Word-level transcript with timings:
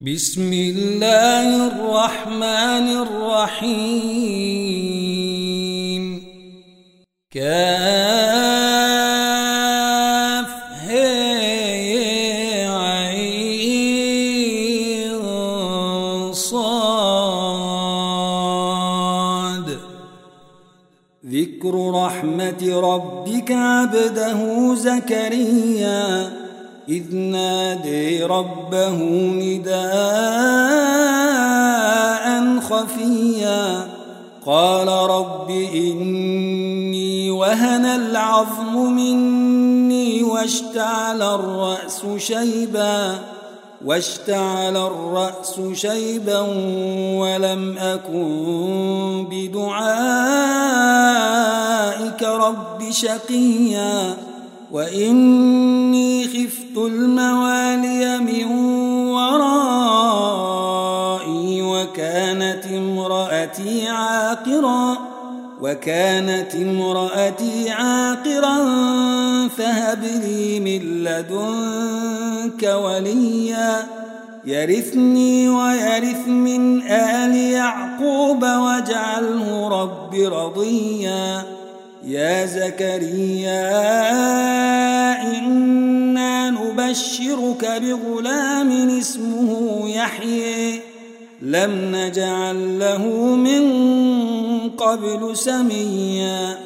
بسم 0.00 0.52
الله 0.52 1.66
الرحمن 1.66 2.86
الرحيم. 3.02 3.82
كاف 7.30 7.58
عين 12.78 13.52
صاد. 16.32 17.38
ذكر 21.26 21.90
رحمة 21.90 22.80
ربك 22.80 23.50
عبده 23.52 24.74
زكريا. 24.74 26.37
إذ 26.88 27.14
نادي 27.14 28.22
ربه 28.22 28.96
نداء 29.34 29.78
خفيا. 32.60 33.88
قال 34.46 34.88
رب 34.88 35.50
إني 35.74 37.30
وهن 37.30 37.84
العظم 37.84 38.92
مني 38.92 40.22
واشتعل 40.22 41.22
الرأس 41.22 42.06
شيبا. 42.16 43.18
واشتعل 43.84 44.76
الرأس 44.76 45.60
شيبا 45.72 46.40
ولم 47.18 47.78
أكن 47.78 49.26
بدعائك 49.30 49.82
رب 52.22 52.90
شقيا. 52.90 54.27
وإني 54.72 56.24
خفت 56.24 56.76
الموالي 56.76 58.18
من 58.18 58.44
ورائي 59.08 60.42
وكانت 61.62 62.66
امرأتي 62.66 63.88
عاقرا 63.88 64.98
وكانت 65.60 66.54
امرأتي 66.54 67.70
عاقرا 67.70 68.58
فهب 69.48 70.04
لي 70.04 70.60
من 70.60 71.04
لدنك 71.04 72.62
وليا 72.84 73.86
يرثني 74.44 75.48
ويرث 75.48 76.28
من 76.28 76.82
آل 76.82 77.36
يعقوب 77.36 78.42
واجعله 78.42 79.68
رب 79.68 80.14
رضيا 80.14 81.57
يا 82.04 82.46
زكريا 82.46 83.70
إنا 85.38 86.50
نبشرك 86.50 87.82
بغلام 87.82 88.98
اسمه 88.98 89.82
يحيي 89.88 90.80
لم 91.42 91.96
نجعل 91.96 92.78
له 92.78 93.06
من 93.36 93.64
قبل 94.70 95.36
سميا. 95.36 96.58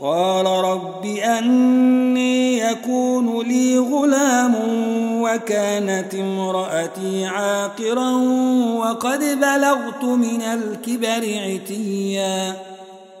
قال 0.00 0.46
رب 0.46 1.06
أني 1.06 2.58
يكون 2.58 3.46
لي 3.48 3.78
غلام 3.78 4.54
وكانت 5.22 6.14
امرأتي 6.14 7.26
عاقرا 7.26 8.10
وقد 8.76 9.20
بلغت 9.20 10.04
من 10.04 10.42
الكبر 10.42 11.38
عتيا. 11.38 12.71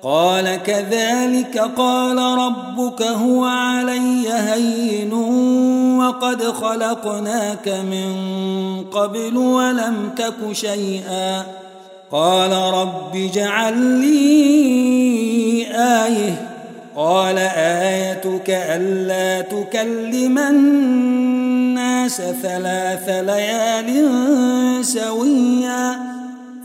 قال 0.02 0.62
كذلك 0.62 1.58
قال 1.76 2.18
ربك 2.18 3.02
هو 3.02 3.44
علي 3.44 4.28
هين 4.28 5.12
وقد 5.98 6.42
خلقناك 6.42 7.68
من 7.68 8.14
قبل 8.84 9.36
ولم 9.36 10.10
تك 10.16 10.52
شيئا. 10.52 11.42
قال 12.12 12.52
رب 12.52 13.16
اجعل 13.16 13.78
لي 13.78 15.66
آية. 15.74 16.48
قال 16.96 17.38
آيتك 17.38 18.50
ألا 18.50 19.40
تكلم 19.40 20.38
الناس 20.38 22.22
ثلاث 22.42 23.08
ليال 23.08 24.04
سويا. 24.84 26.11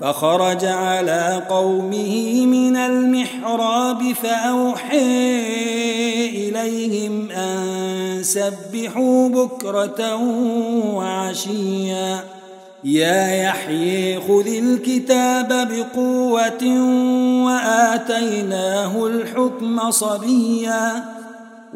فخرج 0.02 0.66
على 0.66 1.44
قومه 1.50 2.46
من 2.46 2.76
المحراب 2.76 4.14
فأوحي 4.14 4.98
إليهم 6.30 7.32
أن 7.32 8.20
سبحوا 8.24 9.30
بكرة 9.30 10.16
وعشيا. 10.96 12.24
يا 12.84 13.28
يحيي 13.28 14.20
خذ 14.20 14.48
الكتاب 14.48 15.48
بقوة 15.48 16.64
وآتيناه 17.46 19.08
الحكم 19.08 19.92
صبيا. 19.92 21.17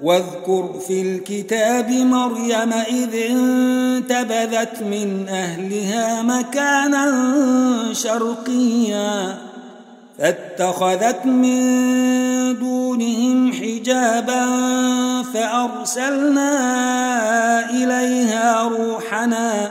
واذكر 0.00 0.74
في 0.86 1.02
الكتاب 1.02 1.90
مريم 1.90 2.72
إذ 2.72 3.14
انتبذت 3.30 4.82
من 4.82 5.26
أهلها 5.28 6.22
مكانا 6.22 7.14
شرقيا 7.92 9.38
فاتخذت 10.18 11.26
من 11.26 11.58
دونهم 12.58 13.52
حجابا 13.52 14.46
فأرسلنا 15.34 16.50
إليها 17.70 18.62
روحنا 18.62 19.70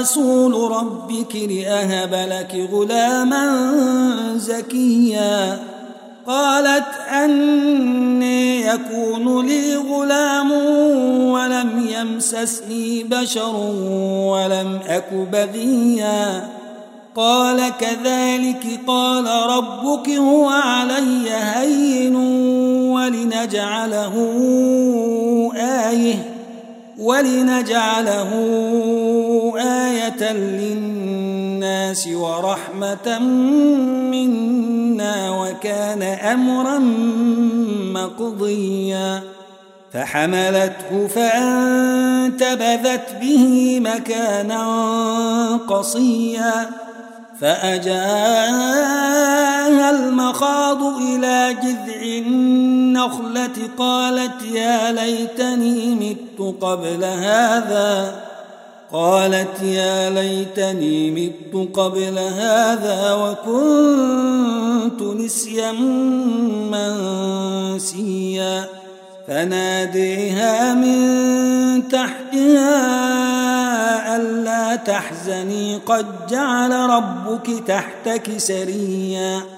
رسول 0.00 0.70
ربك 0.70 1.36
لأهب 1.36 2.14
لك 2.30 2.68
غلاما 2.72 3.62
زكيا. 4.36 5.58
قالت 6.26 6.86
أني 7.24 8.66
يكون 8.66 9.46
لي 9.46 9.76
غلام 9.76 10.52
ولم 11.30 11.86
يمسسني 12.00 13.04
بشر 13.04 13.56
ولم 14.26 14.78
أك 14.88 15.12
بغيا. 15.12 16.48
قال 17.16 17.72
كذلك 17.80 18.80
قال 18.86 19.26
ربك 19.26 20.08
هو 20.08 20.48
علي 20.48 21.30
هين 21.30 22.16
ولنجعله 22.94 24.14
آية. 25.90 26.37
ولنجعله 26.98 28.30
آية 29.58 30.32
للناس 30.32 32.08
ورحمة 32.08 33.18
منا 34.10 35.30
وكان 35.30 36.02
أمرا 36.02 36.78
مقضيا. 37.94 39.22
فحملته 39.92 41.06
فانتبذت 41.14 43.06
به 43.20 43.80
مكانا 43.80 44.64
قصيا. 45.68 46.70
فأجاءها 47.40 47.98
المخاض 49.90 50.82
إلى 50.82 51.56
جذع 51.62 52.28
النخلة 52.98 53.70
قالت 53.78 54.42
يا 54.42 54.92
ليتني 54.92 55.94
مت 55.94 56.62
قبل 56.62 57.04
هذا. 57.04 58.20
قالت 58.92 59.62
يا 59.62 60.10
ليتني 60.10 61.10
مت 61.10 61.76
قبل 61.78 62.18
هذا 62.18 63.14
وكنت 63.14 65.02
نسيا 65.02 65.72
منسيا. 67.72 68.64
فناديها 69.28 70.74
من 70.74 71.88
تحتها 71.88 72.76
ألا 74.16 74.76
تحزني. 74.76 75.76
قد 75.86 76.06
جعل 76.30 76.72
ربك 76.72 77.50
تحتك 77.66 78.38
سريا. 78.38 79.57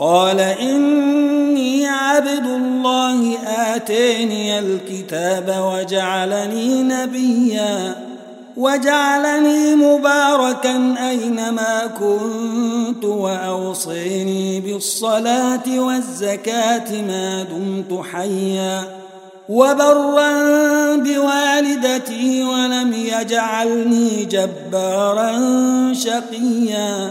قال 0.00 0.40
إني 0.40 1.86
عبد 1.86 2.46
الله 2.46 3.38
آتيني 3.46 4.58
الكتاب 4.58 5.56
وجعلني 5.60 6.82
نبياً 6.82 8.10
وجعلني 8.56 9.74
مباركا 9.74 10.94
أينما 11.10 11.90
كنت 12.00 13.04
وأوصيني 13.04 14.60
بالصلاة 14.60 15.62
والزكاة 15.68 17.02
ما 17.02 17.42
دمت 17.42 18.04
حيا 18.12 18.82
وبرا 19.48 20.30
بوالدتي 20.96 22.44
ولم 22.44 22.92
يجعلني 22.92 24.24
جبارا 24.24 25.32
شقيا. 25.92 27.10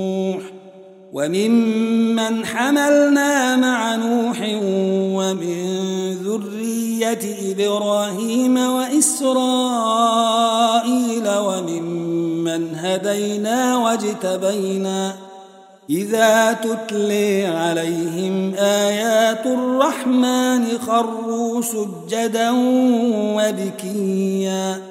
وممن 1.11 2.45
حملنا 2.45 3.55
مع 3.55 3.95
نوح 3.95 4.41
ومن 5.15 5.81
ذرية 6.13 7.51
إبراهيم 7.51 8.57
وإسرائيل 8.57 9.29
وممن 11.27 12.75
هدينا 12.75 13.77
واجتبينا 13.77 15.15
إذا 15.89 16.53
تتلي 16.53 17.45
عليهم 17.45 18.53
آيات 18.55 19.45
الرحمن 19.45 20.65
خروا 20.87 21.61
سجدا 21.61 22.51
وبكيا 23.35 24.90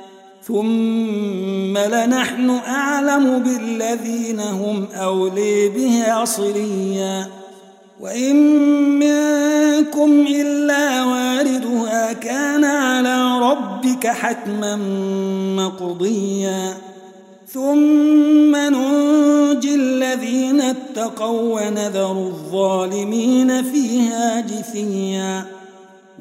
ثم 0.47 1.77
لنحن 1.77 2.49
أعلم 2.49 3.39
بالذين 3.39 4.39
هم 4.39 4.87
أولي 4.93 5.69
بها 5.69 6.25
صليا. 6.25 7.27
وإن 7.99 8.35
منكم 8.99 10.25
إلا 10.27 11.03
واردها 11.03 12.13
كان 12.13 12.63
على 12.65 13.39
ربك 13.39 14.07
حتما 14.07 14.75
مقضيا. 15.55 16.77
ثم 17.47 18.55
ننجي 18.55 19.75
الذين 19.75 20.61
اتقوا 20.61 21.61
ونذر 21.61 22.11
الظالمين 22.11 23.63
فيها 23.63 24.41
جثيا. 24.41 25.60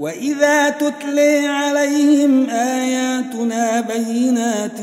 وإذا 0.01 0.69
تتلي 0.71 1.47
عليهم 1.47 2.51
آياتنا 2.51 3.81
بينات 3.81 4.81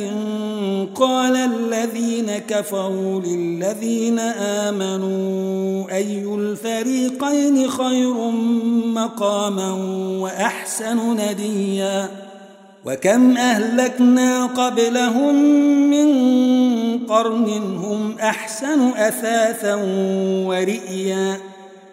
قال 0.96 1.36
الذين 1.36 2.38
كفروا 2.38 3.22
للذين 3.22 4.20
آمنوا 4.70 5.92
أي 5.92 6.24
الفريقين 6.24 7.70
خير 7.70 8.14
مقاما 8.94 9.72
وأحسن 10.22 11.18
نديا 11.18 12.10
وكم 12.86 13.38
أهلكنا 13.38 14.46
قبلهم 14.46 15.36
من 15.90 16.10
قرن 17.06 17.50
هم 17.78 18.16
أحسن 18.20 18.90
أثاثا 18.90 19.76
ورئيا 20.46 21.38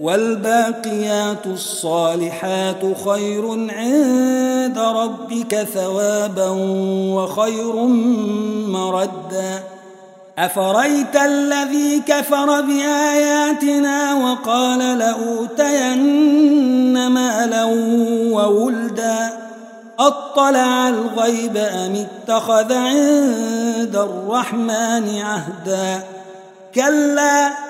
والباقيات 0.00 1.46
الصالحات 1.46 2.82
خير 3.04 3.50
عند 3.70 4.78
ربك 4.78 5.54
ثوابا 5.74 6.48
وخير 7.14 7.72
مردا. 8.66 9.62
أفريت 10.38 11.16
الذي 11.16 12.02
كفر 12.06 12.60
بآياتنا 12.60 14.14
وقال 14.14 14.98
لأوتين 14.98 15.96
مالا 17.06 17.64
وولدا؟ 18.32 19.30
أطلع 19.98 20.88
الغيب 20.88 21.56
أم 21.56 22.06
اتخذ 22.06 22.72
عند 22.72 23.96
الرحمن 23.96 25.20
عهدا؟ 25.20 26.04
كلا 26.74 27.69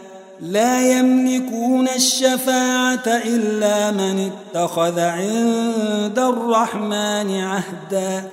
لا 0.41 0.97
يملكون 0.97 1.87
الشفاعة 1.87 3.07
إلا 3.07 3.91
من 3.91 4.31
اتخذ 4.31 4.99
عند 4.99 6.19
الرحمن 6.19 7.41
عهدا 7.41 8.23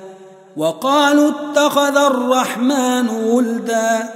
وقالوا 0.57 1.31
اتخذ 1.31 1.97
الرحمن 1.97 3.09
ولدا 3.09 4.09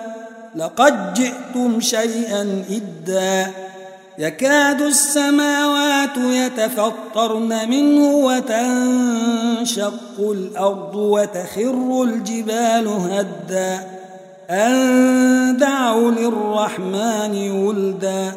لقد 0.56 1.14
جئتم 1.14 1.80
شيئا 1.80 2.64
إدا 2.70 3.50
يكاد 4.18 4.80
السماوات 4.82 6.16
يتفطرن 6.16 7.68
منه 7.68 8.10
وتنشق 8.16 9.92
الأرض 10.18 10.94
وتخر 10.94 12.02
الجبال 12.02 12.88
هدّا 12.88 13.91
أن 14.52 15.56
دعوا 15.56 16.10
للرحمن 16.10 17.50
ولدا 17.50 18.32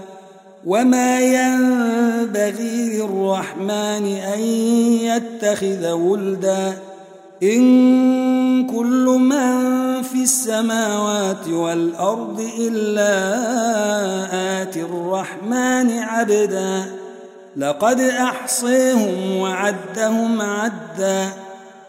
وما 0.66 1.20
ينبغي 1.20 3.00
للرحمن 3.00 4.06
أن 4.34 4.40
يتخذ 5.04 5.92
ولدا 5.92 6.74
إن 7.44 8.68
كل 8.68 9.06
من 9.20 10.02
في 10.02 10.24
السماوات 10.24 11.48
والأرض 11.48 12.50
إلا 12.60 13.12
آتي 14.62 14.82
الرحمن 14.82 16.00
عبدا 16.00 16.86
لقد 17.58 18.00
أحصيهم 18.00 19.38
وعدهم 19.38 20.42
عدًّا 20.42 21.45